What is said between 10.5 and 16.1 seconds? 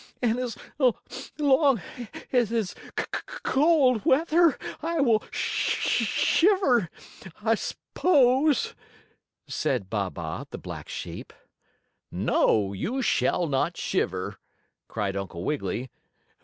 black sheep. "No, you shall not shiver!" cried Uncle Wiggily.